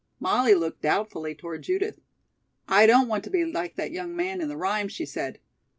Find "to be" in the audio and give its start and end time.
3.25-3.45